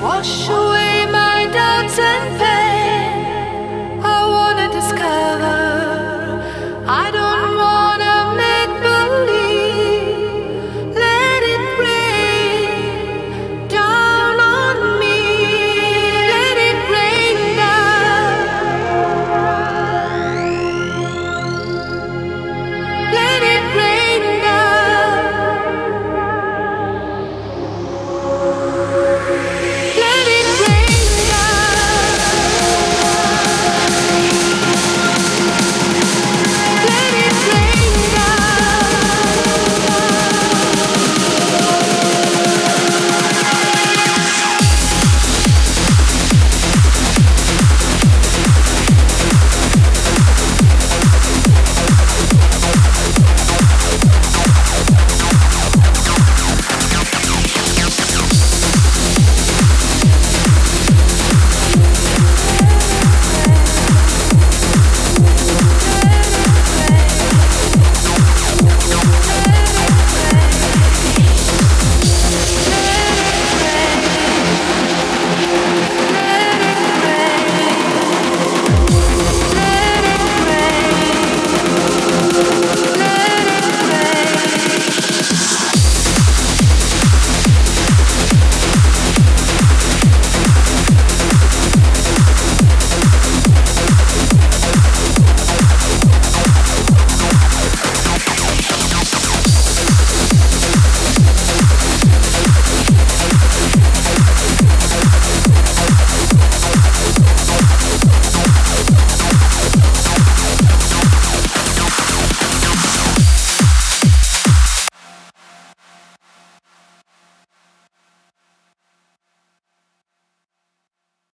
[0.00, 0.87] wash away.